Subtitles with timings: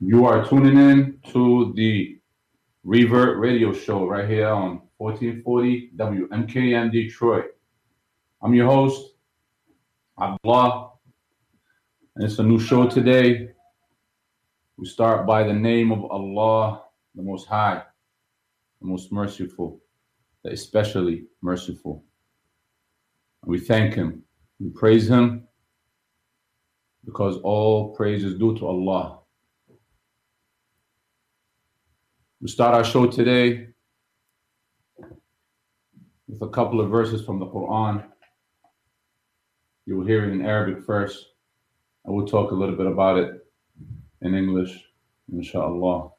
[0.00, 2.20] You are tuning in to the
[2.84, 7.46] Revert Radio Show right here on 1440 WMKM Detroit.
[8.40, 9.14] I'm your host,
[10.20, 10.92] Abdullah,
[12.14, 13.48] and it's a new show today.
[14.76, 16.84] We start by the name of Allah,
[17.16, 17.82] the Most High,
[18.80, 19.80] the Most Merciful,
[20.44, 22.04] the especially merciful.
[23.44, 24.22] We thank Him,
[24.60, 25.48] we praise Him,
[27.04, 29.17] because all praise is due to Allah.
[32.40, 33.66] We start our show today
[36.28, 38.04] with a couple of verses from the Quran.
[39.86, 41.30] You will hear it in Arabic first,
[42.04, 43.44] and we'll talk a little bit about it
[44.22, 44.84] in English,
[45.32, 46.10] inshallah.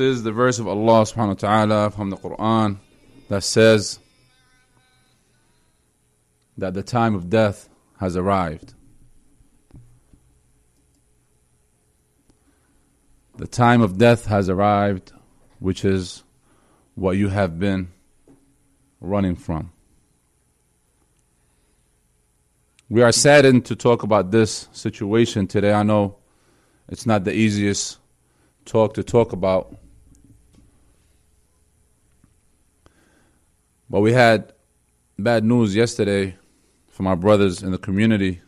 [0.00, 2.78] This is the verse of Allah subhanahu wa ta'ala from the Quran
[3.28, 3.98] that says
[6.56, 8.72] that the time of death has arrived.
[13.36, 15.12] The time of death has arrived,
[15.58, 16.22] which is
[16.94, 17.88] what you have been
[19.02, 19.70] running from.
[22.88, 25.74] We are saddened to talk about this situation today.
[25.74, 26.16] I know
[26.88, 27.98] it's not the easiest
[28.64, 29.76] talk to talk about.
[33.90, 34.52] But we had
[35.18, 36.36] bad news yesterday
[36.88, 38.40] from our brothers in the community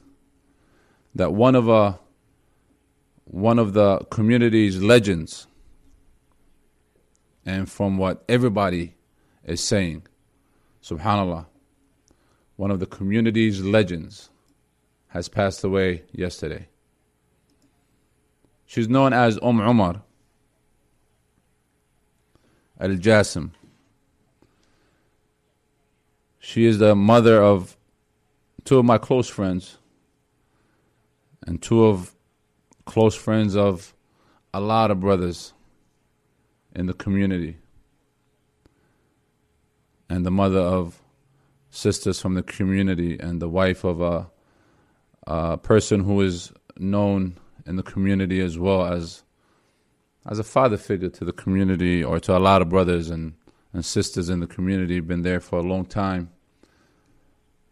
[1.16, 1.94] that one of uh,
[3.24, 5.48] one of the community's legends,
[7.44, 8.94] and from what everybody
[9.44, 10.06] is saying,
[10.80, 11.46] subhanallah,
[12.54, 14.30] one of the community's legends
[15.08, 16.68] has passed away yesterday.
[18.64, 20.02] She's known as Umm Umar
[22.80, 23.50] Al Jasim.
[26.44, 27.76] She is the mother of
[28.64, 29.78] two of my close friends
[31.46, 32.16] and two of
[32.84, 33.94] close friends of
[34.52, 35.52] a lot of brothers
[36.74, 37.58] in the community
[40.10, 41.00] and the mother of
[41.70, 44.28] sisters from the community and the wife of a,
[45.28, 49.22] a person who is known in the community as well as
[50.26, 53.34] as a father figure to the community or to a lot of brothers and,
[53.72, 54.96] and sisters in the community.
[54.96, 56.30] have Been there for a long time.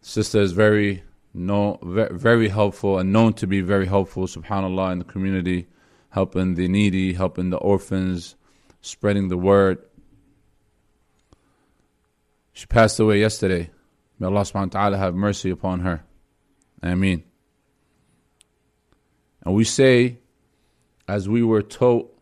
[0.00, 1.02] Sister is very
[1.32, 4.26] no very helpful and known to be very helpful.
[4.26, 5.68] Subhanallah in the community,
[6.08, 8.34] helping the needy, helping the orphans,
[8.80, 9.78] spreading the word.
[12.52, 13.70] She passed away yesterday.
[14.18, 16.04] May Allah subhanahu wa ta'ala have mercy upon her.
[16.82, 17.22] Ameen.
[19.44, 20.18] And we say,
[21.08, 22.14] as we were taught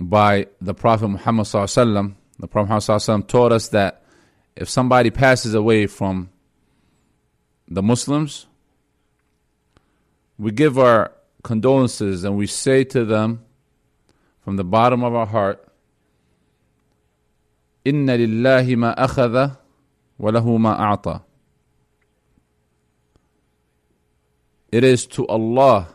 [0.00, 4.02] by the Prophet Muhammad sallam, the Prophet Muhammad sallam taught us that
[4.56, 6.30] if somebody passes away from
[7.68, 8.46] the Muslims,
[10.38, 11.12] we give our
[11.42, 13.44] condolences and we say to them
[14.42, 15.68] from the bottom of our heart,
[17.84, 19.58] "Inna lillahi ma akhadha
[20.16, 21.22] wa lahu ma a'ta."
[24.72, 25.88] It is to Allah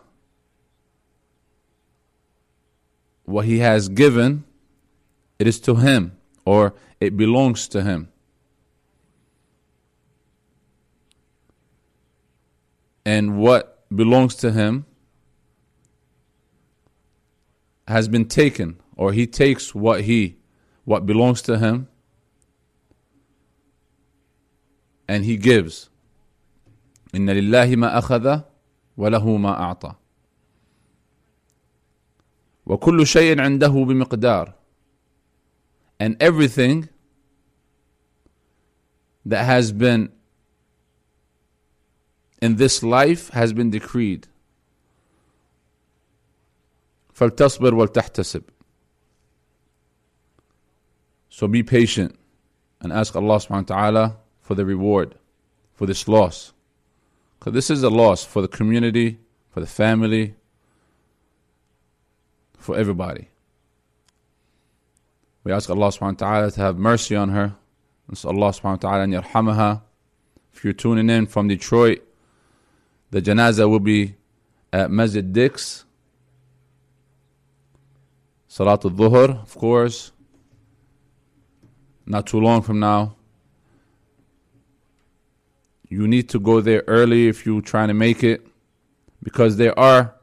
[3.25, 4.45] what He has given,
[5.39, 8.09] it is to Him, or it belongs to Him.
[13.05, 14.85] And what belongs to Him
[17.89, 20.37] has been taken, or He takes what He,
[20.85, 21.89] what belongs to Him,
[25.09, 25.89] and He gives.
[27.15, 28.43] إن لله ما أخذ
[28.97, 29.95] وله ما أعطى
[32.67, 34.55] وكل شيء عنده بمقدار
[35.99, 36.89] and everything
[39.27, 40.11] that has been
[42.41, 44.27] in this life has been decreed
[47.15, 48.43] فلتصبر ولتحتسب
[51.29, 52.19] so be patient
[52.81, 55.15] and ask Allah subhanahu wa ta'ala for the reward
[55.75, 56.53] for this loss
[57.41, 59.19] because this is a loss for the community,
[59.49, 60.35] for the family,
[62.66, 63.30] for everybody.
[65.44, 67.56] We ask Allah subhanahu wa ta'ala to have mercy on her.
[68.12, 69.82] Ask Allah subhanahu wa ta'ala an yarhamaha.
[70.52, 72.02] If you're tuning in from Detroit,
[73.12, 74.16] the janazah will be
[74.74, 75.86] at Masjid Dix.
[78.50, 80.12] Salatul Dhuhr, of course.
[82.08, 83.16] Not too long from now.
[85.88, 88.48] You need to go there early if you're trying to make it.
[89.22, 90.15] Because there are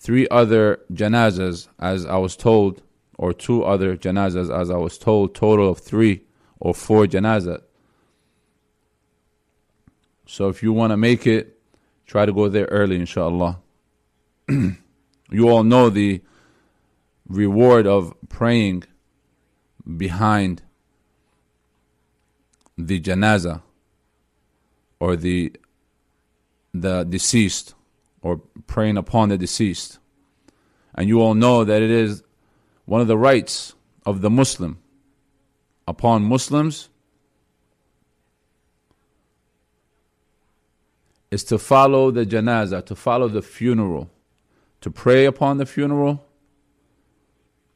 [0.00, 2.82] three other janazas, as I was told,
[3.18, 6.24] or two other janazas, as I was told, total of three
[6.58, 7.62] or four janazas.
[10.26, 11.60] So if you want to make it,
[12.06, 13.60] try to go there early, inshallah.
[14.48, 16.22] you all know the
[17.28, 18.84] reward of praying
[19.96, 20.62] behind
[22.78, 23.62] the janaza
[24.98, 25.52] or the
[26.72, 27.74] the deceased
[28.22, 29.98] or praying upon the deceased.
[30.94, 32.22] And you all know that it is
[32.84, 33.74] one of the rights
[34.04, 34.78] of the Muslim
[35.86, 36.88] upon Muslims
[41.30, 44.10] is to follow the janazah, to follow the funeral,
[44.80, 46.26] to pray upon the funeral,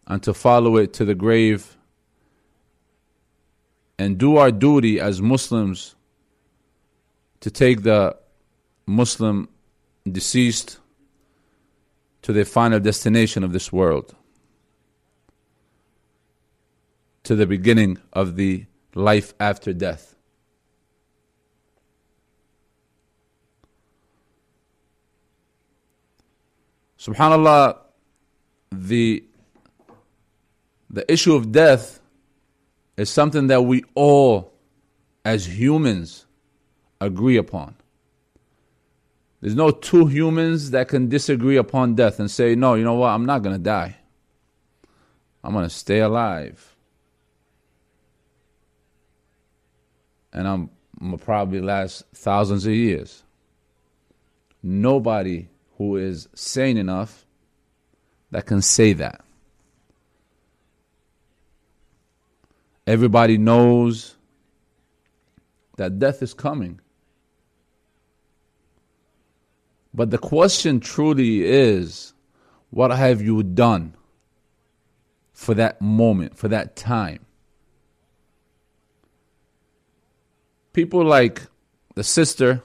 [0.06, 1.76] and to follow it to the grave,
[3.98, 5.94] and do our duty as Muslims
[7.40, 8.16] to take the
[8.86, 9.48] Muslim
[10.10, 10.78] deceased
[12.22, 14.14] to their final destination of this world,
[17.22, 20.14] to the beginning of the life after death.
[26.98, 27.78] Subhanallah,
[28.72, 29.24] the
[30.88, 32.00] the issue of death
[32.96, 34.52] is something that we all,
[35.24, 36.24] as humans,
[37.00, 37.74] agree upon.
[39.44, 43.08] There's no two humans that can disagree upon death and say, no, you know what,
[43.08, 43.94] I'm not going to die.
[45.44, 46.74] I'm going to stay alive.
[50.32, 53.22] And I'm, I'm going to probably last thousands of years.
[54.62, 57.26] Nobody who is sane enough
[58.30, 59.22] that can say that.
[62.86, 64.14] Everybody knows
[65.76, 66.80] that death is coming.
[69.94, 72.12] But the question truly is
[72.70, 73.94] what have you done
[75.32, 77.24] for that moment, for that time?
[80.72, 81.42] People like
[81.94, 82.62] the sister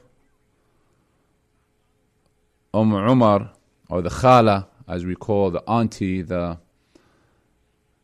[2.73, 3.51] Umm Umar,
[3.89, 6.57] or the Khala, as we call the auntie, the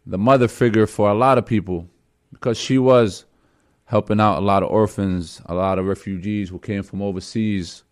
[0.07, 1.87] the mother figure for a lot of people,
[2.31, 3.25] because she was
[3.85, 7.84] helping out a lot of orphans, a lot of refugees who came from overseas.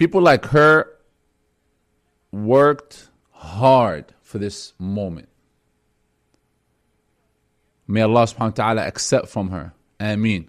[0.00, 0.88] People like her
[2.32, 5.28] worked hard for this moment.
[7.86, 9.74] May Allah subhanahu wa ta'ala accept from her.
[10.00, 10.48] Ameen.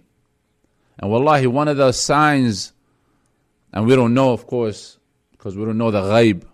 [0.98, 2.72] And wallahi, one of the signs,
[3.74, 4.96] and we don't know, of course,
[5.32, 6.44] because we don't know the ghaib.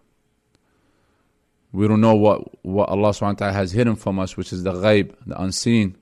[1.71, 4.65] We don't know what, what Allah subhanahu wa ta'ala has hidden from us, which is
[4.65, 5.97] the ghaib, the unseen.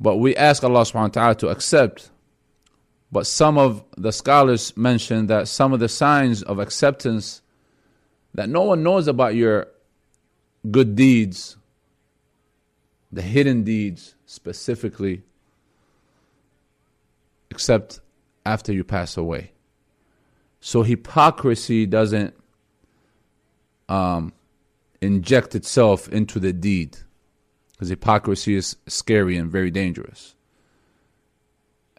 [0.00, 2.10] But we ask Allah subhanahu wa ta'ala to accept.
[3.12, 7.42] But some of the scholars mention that some of the signs of acceptance
[8.34, 9.66] that no one knows about your
[10.70, 11.56] good deeds,
[13.10, 15.22] the hidden deeds specifically,
[17.50, 18.00] except
[18.46, 19.52] after you pass away.
[20.60, 22.34] So hypocrisy doesn't
[23.88, 24.32] um,
[25.00, 26.98] inject itself into the deed
[27.72, 30.36] because hypocrisy is scary and very dangerous.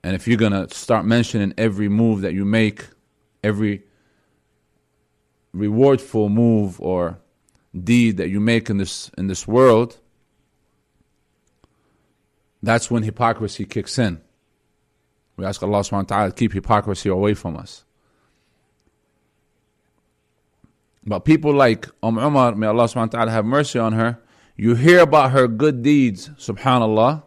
[0.04, 2.88] And if you're going to start mentioning every move that you make,
[3.44, 3.84] every
[5.56, 7.20] rewardful move or
[7.78, 10.00] deed that you make in this in this world,
[12.64, 14.22] that's when hypocrisy kicks in.
[15.38, 17.84] We ask Allah subhanahu wa ta'ala to keep hypocrisy away from us.
[21.04, 24.20] But people like Umm Umar, may Allah subhanahu wa ta'ala have mercy on her,
[24.56, 27.24] you hear about her good deeds, subhanAllah,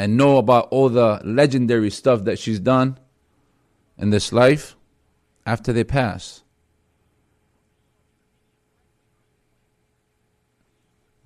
[0.00, 2.98] and know about all the legendary stuff that she's done
[3.98, 4.74] in this life
[5.44, 6.42] after they pass.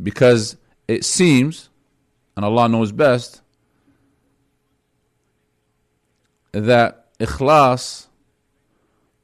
[0.02, 0.56] Because
[0.88, 1.68] it seems,
[2.36, 3.42] and Allah knows best,
[6.50, 8.08] that ikhlas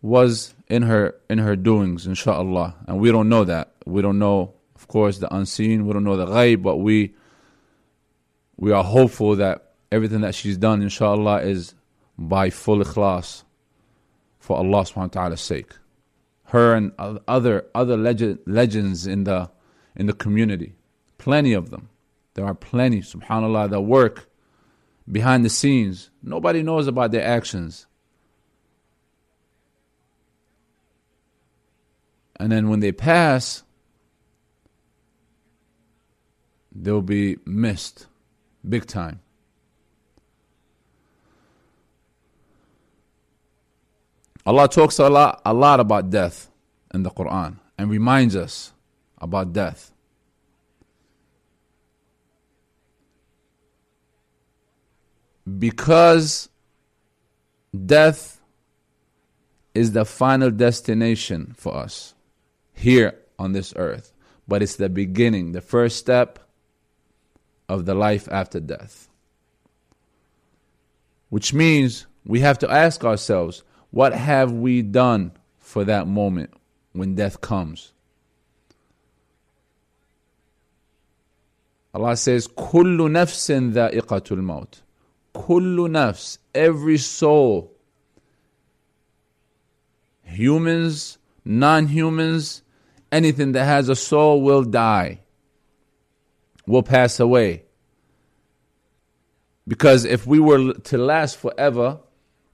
[0.01, 2.77] was in her in her doings, inshallah.
[2.87, 3.73] And we don't know that.
[3.85, 5.89] We don't know, of course, the unseen.
[5.89, 7.15] We don't know the ghaib, but we
[8.61, 11.75] we are hopeful that everything that she's done, inshallah, is
[12.17, 13.43] by full ikhlas
[14.39, 15.73] for Allah subhanahu wa ta'ala's sake.
[16.51, 19.51] her and other other legend, legends in the
[19.97, 20.75] in the community.
[21.19, 21.89] Plenty of them.
[22.35, 24.29] There are plenty, subhanAllah, that work
[25.11, 26.11] behind the scenes.
[26.23, 27.87] Nobody knows about their actions.
[32.37, 33.63] And then when they pass,
[36.73, 38.07] they'll be missed
[38.69, 39.21] big time.
[44.47, 46.51] Allah talks a lot, a lot about death
[46.93, 48.73] in the Quran and reminds us
[49.19, 49.93] about death.
[55.59, 56.49] Because
[57.87, 58.41] death
[59.75, 62.15] is the final destination for us
[62.73, 64.13] here on this earth,
[64.49, 66.39] but it's the beginning, the first step
[67.71, 69.09] of the life after death.
[71.29, 73.63] Which means we have to ask ourselves,
[73.93, 76.53] what have we done for that moment
[76.93, 77.93] when death comes?
[81.95, 84.83] Allah says, Kullu nafsin dha'iqatul maut.
[85.33, 87.73] Kullu nafs, every soul,
[90.25, 92.63] humans, non humans,
[93.13, 95.21] anything that has a soul will die,
[96.67, 97.65] will pass away.
[99.67, 102.01] Because if we were to last forever,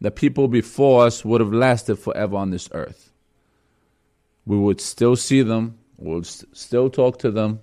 [0.00, 3.12] the people before us would have lasted forever on this earth.
[4.44, 7.60] We would still see them, we would st- still talk to them,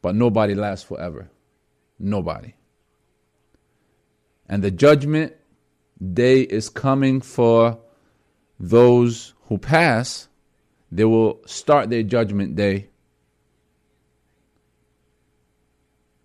[0.00, 1.28] but nobody lasts forever.
[1.98, 2.54] Nobody.
[4.48, 5.34] And the judgment
[6.12, 7.78] day is coming for
[8.60, 10.28] those who pass.
[10.92, 12.90] They will start their judgment day.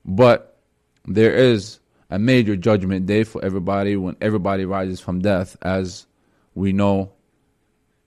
[0.06, 0.58] But
[1.06, 1.80] there is
[2.10, 6.08] a major judgment day for everybody when everybody rises from death, as
[6.54, 7.14] we know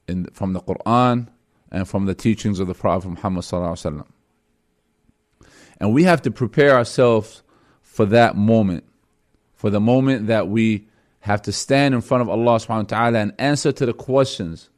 [0.07, 1.29] in, from the Quran
[1.71, 4.05] and from the teachings of the Prophet Muhammad.
[5.81, 7.43] And we have to prepare ourselves
[7.83, 8.85] for that moment,
[9.55, 10.89] for the moment that we
[11.21, 14.69] have to stand in front of Allah subhanahu wa ta'ala and answer to the questions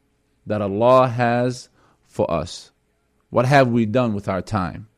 [0.46, 1.68] that Allah has
[2.04, 2.70] for us.
[3.30, 4.88] What have we done with our time?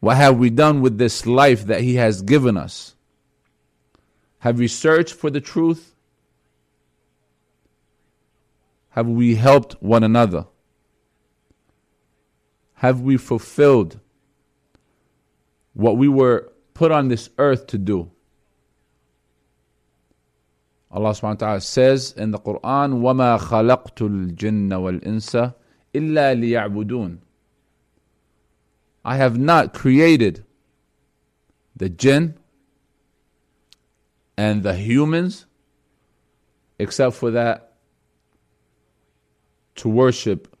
[0.00, 2.94] What have we done with this life that He has given us?
[4.40, 5.94] Have we searched for the truth?
[8.90, 10.46] Have we helped one another?
[12.74, 13.98] Have we fulfilled
[15.72, 18.10] what we were put on this earth to do?
[20.90, 25.54] Allah subhanahu wa ta'ala says in the Quran, وَمَا خَلَقْتُ الْجِنَّ وَالْإِنسَ
[25.94, 27.18] إِلَّا لِيَعْبُدُونَ
[29.03, 30.45] I have not created
[31.75, 32.35] the jinn
[34.37, 35.45] and the humans
[36.77, 37.73] except for that
[39.75, 40.55] to worship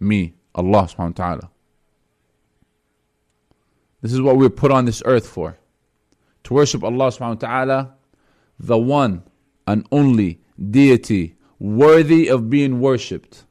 [0.00, 1.50] me, Allah subhanahu wa ta'ala.
[4.00, 5.56] This is what we're put on this earth for.
[6.44, 7.94] To worship Allah subhanahu wa ta'ala,
[8.58, 9.22] the one
[9.66, 13.44] and only deity worthy of being worshipped.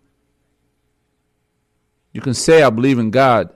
[2.12, 3.52] You can say, I believe in God,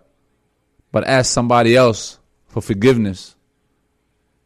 [0.91, 3.36] but ask somebody else for forgiveness.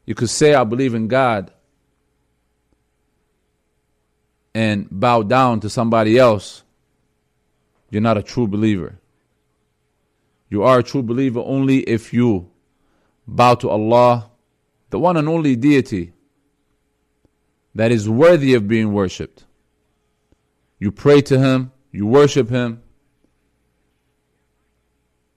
[0.06, 1.52] You could say, I believe in God,
[4.54, 6.64] and bow down to somebody else.
[7.90, 8.98] You're not a true believer.
[10.50, 12.50] You are a true believer only if you
[13.26, 14.30] bow to Allah,
[14.90, 16.12] the one and only deity
[17.74, 19.46] that is worthy of being worshipped.
[20.80, 22.82] You pray to Him, you worship Him,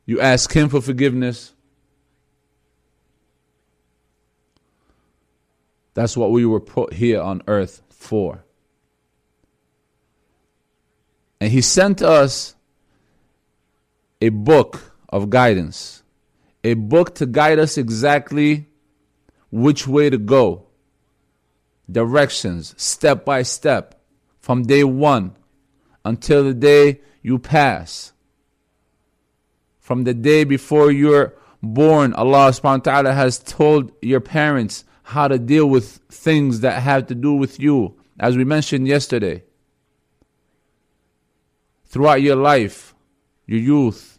[0.07, 1.53] you ask Him for forgiveness.
[5.95, 8.45] That's what we were put here on earth for.
[11.41, 12.55] And He sent us
[14.21, 16.03] a book of guidance,
[16.63, 18.69] a book to guide us exactly
[19.51, 20.67] which way to go,
[21.91, 24.01] directions, step by step,
[24.41, 25.37] from day one
[26.05, 28.14] until the day you pass
[29.85, 35.29] from the day before you're born, Allah subhanahu wa ta'ala has told your parents how
[35.29, 39.45] to deal with things that have to do with you, as we mentioned yesterday.
[41.85, 42.95] Throughout your life,
[43.47, 44.19] your youth,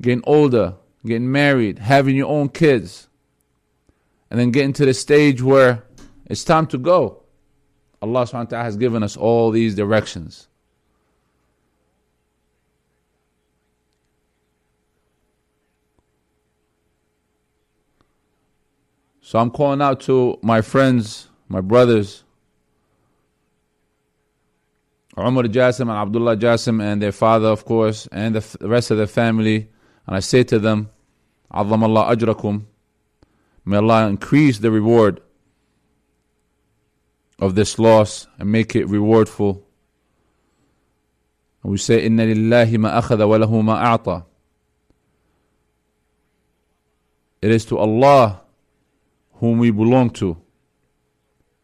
[0.00, 3.08] getting older, getting married, having your own kids,
[4.30, 5.82] and then getting to the stage where
[6.26, 7.24] it's time to go.
[8.00, 10.47] Allah subhanahu wa ta'ala has given us all these directions.
[19.28, 22.24] So I'm calling out to my friends, my brothers,
[25.18, 28.90] Umar Jasim and Abdullah Jasim and their father, of course, and the, f- the rest
[28.90, 29.68] of their family.
[30.06, 30.88] And I say to them,
[31.52, 32.64] "Alhamdulillah Allah ajrakum.
[33.66, 35.20] May Allah increase the reward
[37.38, 39.60] of this loss and make it rewardful.
[41.62, 44.24] And we say, Inna lillahi ma wa lahu ma a'ta.
[47.42, 48.47] It is to Allah
[49.37, 50.37] whom we belong to.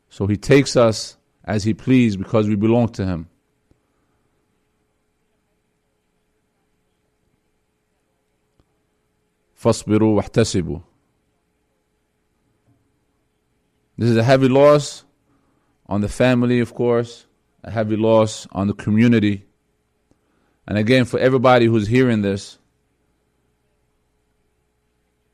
[0.10, 3.28] So He takes us as He please because we belong to Him.
[9.60, 10.80] فاصبروا واحتسبوا
[13.98, 15.04] This is a heavy loss
[15.88, 17.26] on the family, of course,
[17.66, 19.44] a heavy loss on the community.
[20.66, 22.60] And again, for everybody who's hearing this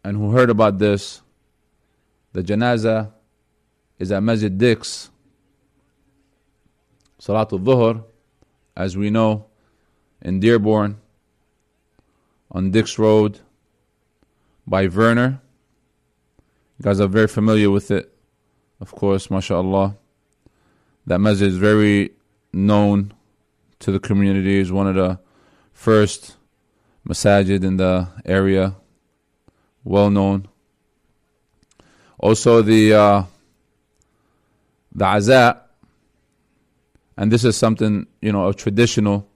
[0.04, 1.22] and who heard about this,
[2.33, 3.13] the janazah
[3.99, 5.11] is at Masjid Dix.
[7.21, 8.05] Salatul Dhuhr,
[8.77, 9.47] as we know,
[10.23, 10.97] in Dearborn,
[12.51, 13.41] on Dix Road,
[14.67, 15.41] by Vernor.
[16.79, 18.11] You guys are very familiar with it,
[18.81, 19.97] of course, mashallah.
[21.07, 22.13] That masjid is very
[22.53, 23.13] known
[23.81, 25.19] to the community, is one of the
[25.73, 26.37] first
[27.07, 28.77] masajid in the area,
[29.85, 30.49] well known.
[32.23, 33.23] Also, the uh,
[34.95, 35.59] the aza,
[37.17, 39.27] and this is something you know, a traditional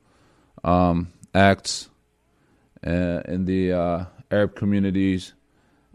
[0.62, 1.88] um, acts
[2.86, 5.32] uh, in the uh, Arab communities,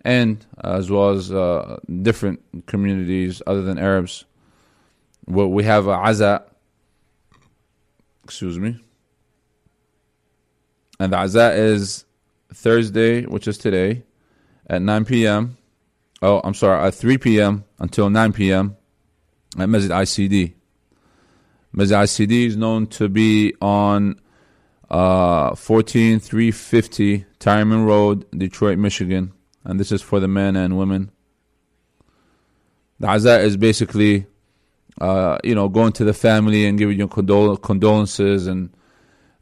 [0.03, 4.25] and as well as uh, different communities other than Arabs.
[5.27, 6.41] Well, we have a Aza,
[8.23, 8.79] excuse me,
[10.99, 12.05] and the Aza is
[12.51, 14.01] Thursday, which is today,
[14.67, 15.58] at 9 p.m.
[16.21, 17.63] Oh, I'm sorry, at 3 p.m.
[17.79, 18.75] until 9 p.m.
[19.57, 20.53] at Masjid ICD.
[21.71, 24.19] Masjid ICD is known to be on
[24.89, 29.31] uh, 14350 Tireman Road, Detroit, Michigan.
[29.63, 31.11] And this is for the men and women.
[32.99, 34.25] The Aza is basically,
[34.99, 38.71] uh, you know, going to the family and giving your condol- condolences and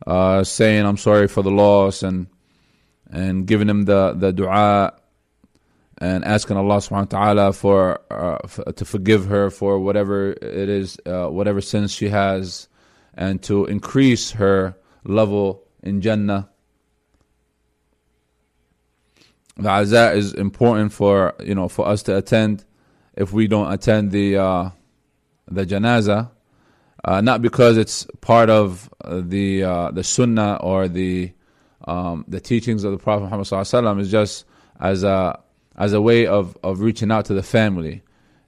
[0.06, 2.28] uh, saying, I'm sorry for the loss and
[3.10, 4.94] and giving them the, the dua
[6.00, 8.38] and asking Allah subhanahu wa ta'ala for, uh,
[8.72, 12.68] to forgive her for whatever it is, uh, whatever sins she has,
[13.16, 16.50] and to increase her level in Jannah.
[19.58, 22.64] The azah is important for you know for us to attend.
[23.16, 24.70] If we don't attend the uh,
[25.48, 26.30] the janaza,
[27.04, 31.32] uh, not because it's part of the uh, the sunnah or the
[31.88, 34.46] um, the teachings of the Prophet Muhammad sallallahu is just
[34.80, 35.40] as a
[35.78, 38.02] as a way of, of reaching out to the family.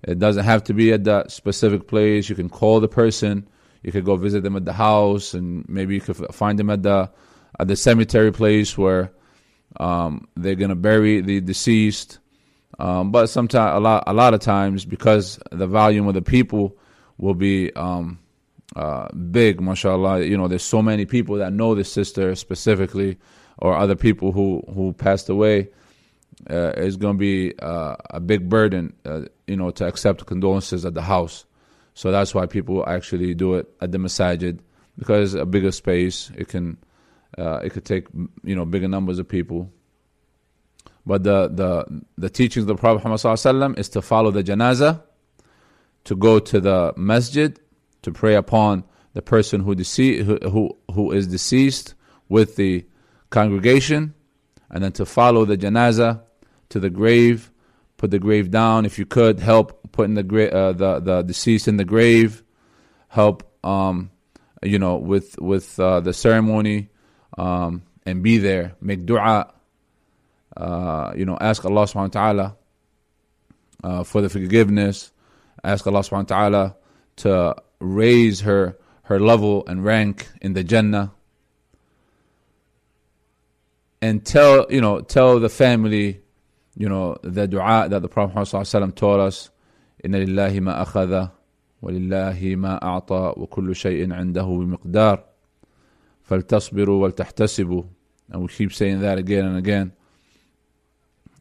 [0.03, 2.29] It doesn't have to be at that specific place.
[2.29, 3.47] You can call the person
[3.83, 6.83] you could go visit them at the house, and maybe you could find them at
[6.83, 7.09] the
[7.59, 9.11] at the cemetery place where
[9.79, 12.19] um, they're gonna bury the deceased.
[12.77, 16.77] Um, but sometimes, a lot, a lot of times, because the volume of the people
[17.17, 18.19] will be um,
[18.75, 20.23] uh, big, mashallah.
[20.23, 23.17] You know, there's so many people that know the sister specifically,
[23.57, 25.69] or other people who who passed away.
[26.49, 30.85] Uh, it's going to be uh, a big burden, uh, you know, to accept condolences
[30.85, 31.45] at the house.
[31.93, 34.59] So that's why people actually do it at the masajid
[34.97, 36.31] because a bigger space.
[36.37, 36.77] It can
[37.37, 38.07] uh, it could take
[38.43, 39.71] you know bigger numbers of people.
[41.05, 45.01] But the the the teachings of the Prophet Muhammad is to follow the janazah,
[46.03, 47.59] to go to the masjid,
[48.03, 51.95] to pray upon the person who dece- who, who who is deceased
[52.27, 52.85] with the
[53.29, 54.13] congregation,
[54.69, 56.21] and then to follow the janazah
[56.69, 57.51] to the grave,
[57.97, 58.85] put the grave down.
[58.85, 62.43] If you could, help putting the gra- uh, the the deceased in the grave,
[63.07, 64.11] help um,
[64.63, 66.89] you know with with uh, the ceremony,
[67.37, 69.51] um, and be there, make du'a,
[70.57, 72.55] uh, you know, ask Allah Subhanahu wa Taala
[73.83, 75.11] uh, for the forgiveness,
[75.63, 76.75] ask Allah Subhanahu wa Taala
[77.17, 81.11] to raise her her level and rank in the Jannah,
[84.01, 86.21] and tell you know tell the family
[86.78, 89.50] you know the du'a that the Prophet Muhammad taught us
[90.06, 91.26] إن لله ما أخذ
[91.82, 95.24] ولله ما أعطى وكل شيء عنده بمقدار
[96.22, 97.82] فلتصبروا ولتحتسبوا
[98.32, 99.92] and we keep saying that again and again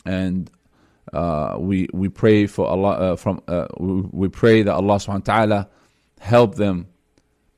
[0.05, 0.51] and
[1.13, 5.27] uh, we we pray for Allah uh, from uh, we, we, pray that Allah subhanahu
[5.27, 5.69] wa ta'ala
[6.19, 6.87] help them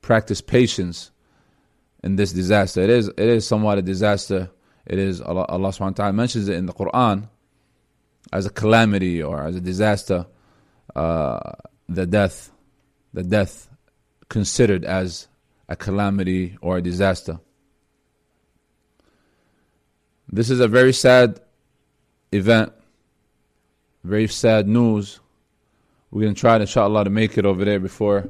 [0.00, 1.10] practice patience
[2.04, 4.50] in this disaster it is it is somewhat a disaster
[4.86, 7.28] it is Allah, Allah subhanahu wa ta'ala mentions it in the Quran
[8.31, 10.25] as a calamity or as a disaster
[10.95, 11.39] uh,
[11.87, 12.51] the death,
[13.13, 13.69] the death
[14.29, 15.27] considered as
[15.67, 17.39] a calamity or a disaster.
[20.31, 21.41] This is a very sad
[22.31, 22.71] event,
[24.03, 25.19] very sad news.
[26.09, 28.29] We're going to try, inshallah, to make it over there before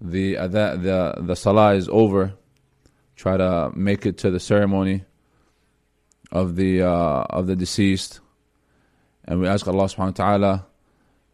[0.00, 2.34] the, uh, the, the, the salah is over.
[3.16, 5.04] Try to make it to the ceremony
[6.32, 8.20] of the, uh, of the deceased.
[9.24, 10.66] And we ask Allah subhanahu wa ta'ala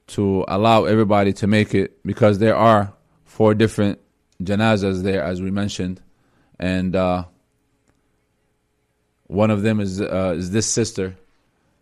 [0.08, 2.92] to allow everybody to make it because there are
[3.24, 4.00] four different
[4.42, 6.00] janazas there, as we mentioned.
[6.58, 7.24] And uh,
[9.26, 11.16] one of them is uh, is this sister,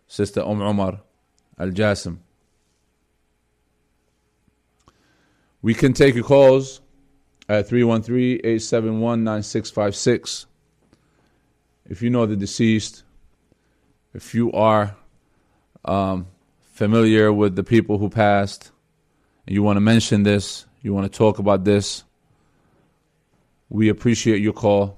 [0.07, 1.01] Sister Umm Umar
[1.57, 2.19] Al Jasim.
[5.61, 6.79] We can take your calls
[7.49, 10.45] at 313 871 9656.
[11.89, 13.03] If you know the deceased,
[14.13, 14.95] if you are
[15.85, 16.27] um,
[16.73, 18.71] familiar with the people who passed,
[19.45, 22.03] and you want to mention this, you want to talk about this,
[23.69, 24.97] we appreciate your call.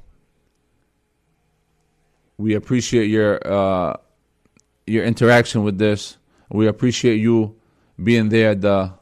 [2.38, 3.98] We appreciate your uh,
[4.88, 6.18] your interaction with this.
[6.50, 7.56] We appreciate you
[8.02, 8.94] being there at the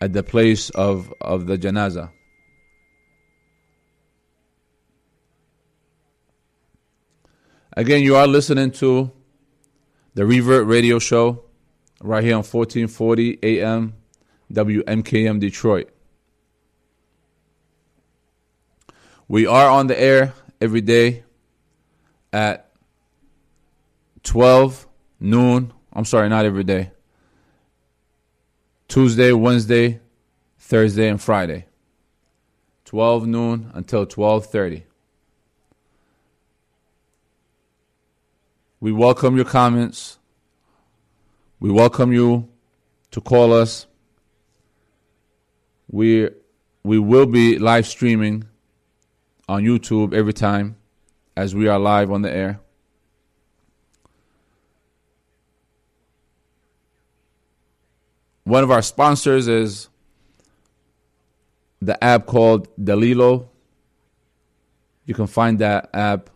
[0.00, 2.10] at the place of, of the janaza.
[7.72, 9.10] Again, you are listening to
[10.16, 11.44] the Revert Radio Show
[12.00, 13.92] right here on 1440 AM
[14.50, 15.90] WMKM Detroit.
[19.28, 21.24] We are on the air every day
[22.32, 22.72] at
[24.22, 24.86] 12
[25.20, 25.74] noon.
[25.92, 26.92] I'm sorry, not every day.
[28.88, 30.00] Tuesday, Wednesday,
[30.58, 31.66] Thursday, and Friday.
[32.86, 34.84] 12 noon until 12:30.
[38.78, 40.18] We welcome your comments.
[41.60, 42.50] We welcome you
[43.10, 43.86] to call us.
[45.90, 46.28] We
[46.82, 48.44] we will be live streaming
[49.48, 50.76] on YouTube every time
[51.34, 52.60] as we are live on the air.
[58.44, 59.88] One of our sponsors is
[61.80, 63.48] the app called Dalilo.
[65.06, 66.28] You can find that app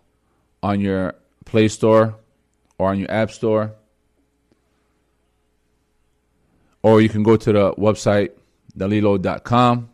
[0.63, 2.17] on your Play Store
[2.81, 3.75] or on your App Store.
[6.83, 8.31] Or you can go to the website
[8.77, 9.91] dalilo.com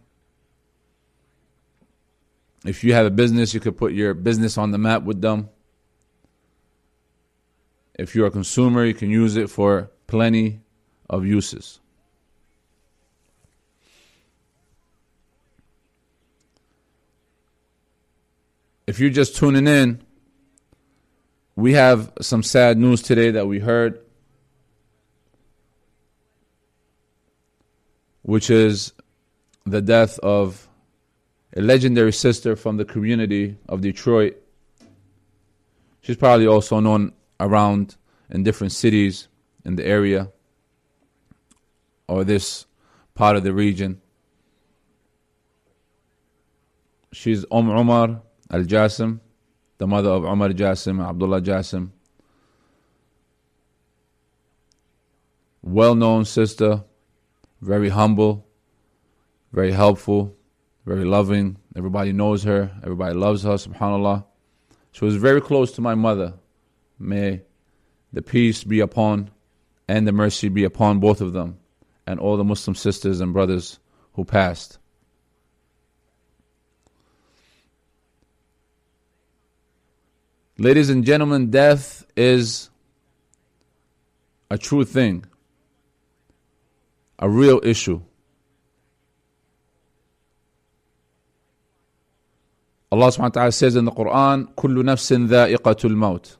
[2.66, 5.48] if you have a business, you could put your business on the map with them.
[7.94, 10.60] If you're a consumer, you can use it for plenty
[11.08, 11.80] of uses.
[18.86, 20.02] If you're just tuning in,
[21.56, 23.98] we have some sad news today that we heard,
[28.22, 28.92] which is
[29.64, 30.68] the death of
[31.56, 34.36] a legendary sister from the community of Detroit.
[36.02, 37.96] She's probably also known around
[38.30, 39.28] in different cities
[39.64, 40.30] in the area
[42.06, 42.66] or this
[43.14, 44.02] part of the region.
[47.12, 49.20] She's Umm Umar Al Jasim,
[49.78, 51.90] the mother of Umar Jasim, Abdullah Jasim.
[55.62, 56.84] Well known sister,
[57.60, 58.46] very humble,
[59.52, 60.36] very helpful
[60.86, 61.58] very loving.
[61.76, 62.70] Everybody knows her.
[62.82, 64.24] Everybody loves her, subhanAllah.
[64.92, 66.34] She was very close to my mother.
[66.98, 67.42] May
[68.12, 69.30] the peace be upon
[69.88, 71.58] and the mercy be upon both of them
[72.06, 73.78] and all the Muslim sisters and brothers
[74.14, 74.78] who passed.
[80.57, 82.69] Ladies and gentlemen, death is
[84.49, 85.25] a true thing,
[87.17, 88.01] a real issue.
[92.91, 96.37] Allah subhanahu wa ta'ala says in the Quran, كل نفس ذائقة الموت.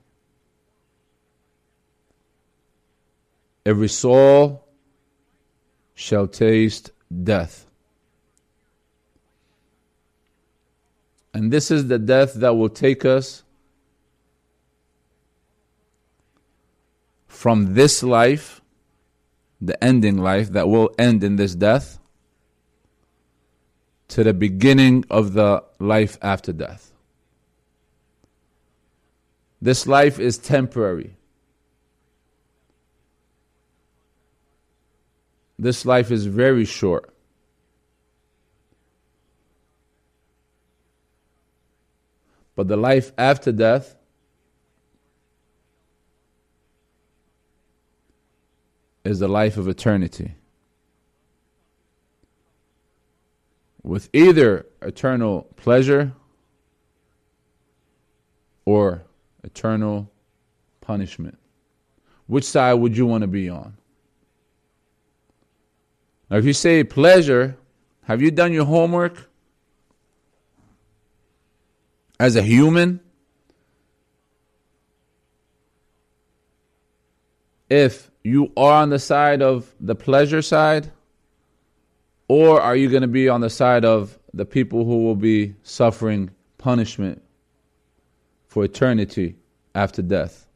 [3.66, 4.68] Every soul
[5.96, 6.92] shall taste
[7.24, 7.66] death.
[11.34, 13.44] And this is the death that will take us
[17.37, 18.63] from this life,
[19.61, 21.99] the ending life that will end in this death,
[24.09, 26.93] to the beginning of the life after death.
[29.61, 31.15] This life is temporary.
[35.59, 37.13] This life is very short.
[42.55, 43.96] But the life after death
[49.07, 50.35] is the life of eternity.
[53.87, 56.13] with either eternal pleasure
[58.65, 59.05] or
[59.45, 60.11] eternal
[60.81, 61.39] punishment.
[62.27, 63.77] Which side would you want to be on?
[66.29, 67.57] Now, if you say pleasure,
[68.03, 69.31] have you done your homework?
[72.19, 72.99] As a human,
[77.71, 80.91] if you are on the side of the pleasure side,
[82.27, 85.55] or are you going to be on the side of the people who will be
[85.63, 87.23] suffering punishment
[88.49, 89.37] for eternity
[89.77, 90.49] after death?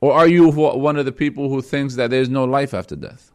[0.00, 3.32] Or are you one of the people who thinks that there's no life after death?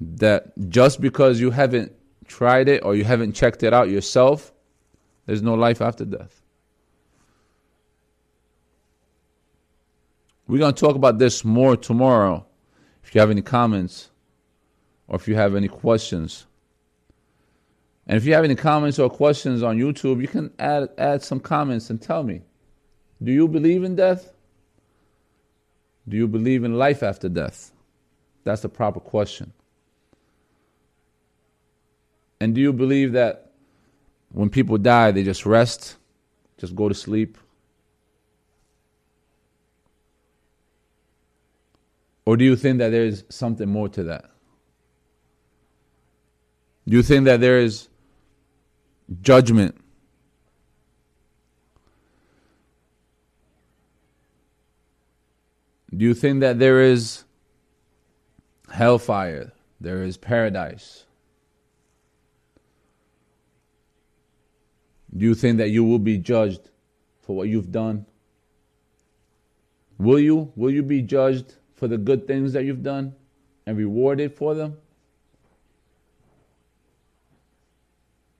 [0.00, 1.92] That just because you haven't
[2.26, 4.50] tried it or you haven't checked it out yourself,
[5.26, 6.40] there's no life after death.
[10.46, 12.46] We're going to talk about this more tomorrow.
[13.02, 14.10] If you have any comments
[15.08, 16.46] or if you have any questions.
[18.06, 21.40] And if you have any comments or questions on YouTube, you can add add some
[21.40, 22.42] comments and tell me.
[23.22, 24.32] Do you believe in death?
[26.08, 27.72] Do you believe in life after death?
[28.44, 29.52] That's the proper question.
[32.40, 33.50] And do you believe that
[34.30, 35.96] when people die, they just rest,
[36.58, 37.38] just go to sleep?
[42.26, 44.24] Or do you think that there's something more to that?
[46.88, 47.88] Do you think that there is
[49.22, 49.76] judgment?
[55.96, 57.24] Do you think that there is
[58.72, 59.52] hellfire?
[59.80, 61.06] There is paradise?
[65.16, 66.70] Do you think that you will be judged
[67.22, 68.04] for what you've done?
[69.96, 70.52] Will you?
[70.56, 73.14] Will you be judged for the good things that you've done
[73.66, 74.76] and rewarded for them?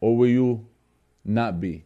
[0.01, 0.67] Or will you
[1.25, 1.85] not be?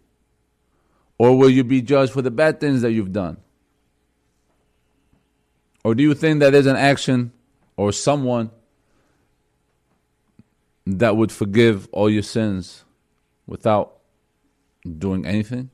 [1.18, 3.36] Or will you be judged for the bad things that you've done?
[5.84, 7.32] Or do you think that there's an action
[7.76, 8.50] or someone
[10.86, 12.84] that would forgive all your sins
[13.46, 13.98] without
[14.98, 15.70] doing anything?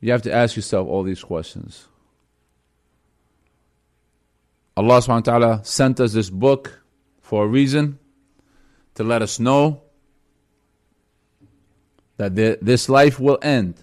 [0.00, 1.86] You have to ask yourself all these questions.
[4.76, 6.82] Allah subhanahu wa ta'ala sent us this book
[7.20, 7.98] for a reason
[8.94, 9.82] to let us know
[12.16, 13.74] that this life will end.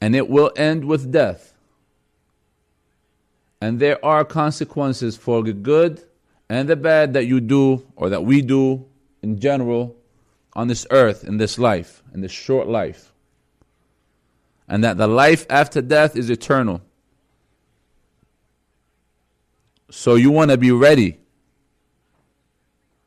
[0.00, 1.54] And it will end with death.
[3.60, 6.02] And there are consequences for the good
[6.48, 8.86] and the bad that you do or that we do
[9.22, 9.96] in general
[10.54, 13.12] on this earth, in this life, in this short life
[14.68, 16.82] and that the life after death is eternal.
[19.90, 21.18] So you want to be ready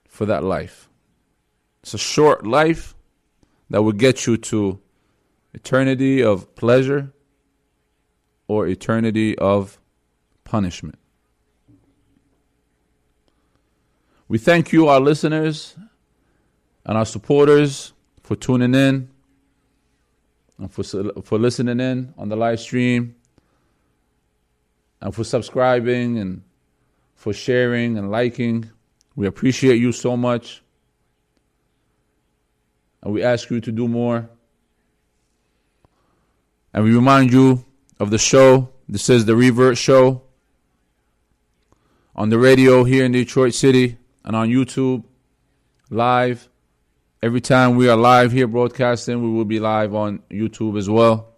[0.07, 0.89] for that life.
[1.83, 2.95] It's a short life
[3.69, 4.79] that will get you to
[5.53, 7.11] eternity of pleasure
[8.47, 9.79] or eternity of
[10.43, 10.97] punishment.
[14.27, 15.75] We thank you, our listeners
[16.85, 17.93] and our supporters,
[18.23, 19.09] for tuning in
[20.61, 20.83] and for,
[21.23, 23.15] for listening in on the live stream
[25.01, 26.43] and for subscribing and
[27.15, 28.69] for sharing and liking.
[29.15, 30.61] We appreciate you so much.
[33.01, 34.29] And we ask you to do more.
[36.75, 37.65] And we remind you
[37.99, 38.69] of the show.
[38.87, 40.21] This is the Revert Show
[42.15, 45.05] on the radio here in Detroit City and on YouTube
[45.89, 46.47] live
[47.23, 51.35] Every time we are live here broadcasting, we will be live on YouTube as well.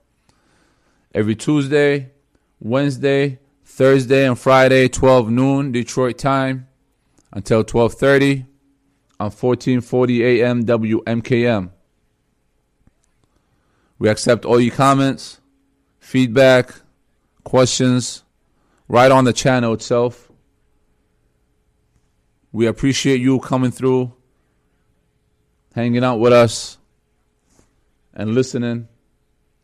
[1.13, 2.11] Every Tuesday,
[2.61, 6.69] Wednesday, Thursday, and Friday, 12 noon Detroit time
[7.33, 8.45] until 12:30
[9.19, 11.69] on 1440 AM WMKM.
[13.99, 15.41] We accept all your comments,
[15.99, 16.75] feedback,
[17.43, 18.23] questions
[18.87, 20.31] right on the channel itself.
[22.53, 24.13] We appreciate you coming through
[25.74, 26.78] hanging out with us
[28.14, 28.88] and listening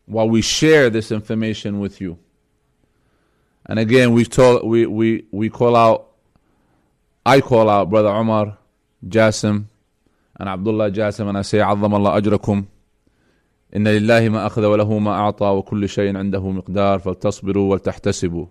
[0.05, 2.17] while we share this information with you.
[3.65, 6.11] And again, we've told we we we call out
[7.25, 8.57] I call out brother Umar
[9.07, 9.65] Jasim
[10.39, 12.65] and Abdullah Jasim and I say عظم الله أجركم
[13.75, 18.45] إن لله ما أخذ وله ما أعطى وكل شيء عنده مقدار فلتصبروا ولتحتسبوا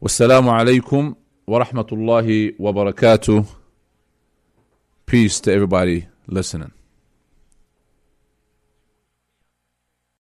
[0.00, 1.14] والسلام عليكم
[1.46, 3.44] ورحمة الله وبركاته.
[5.06, 6.72] Peace to everybody listening.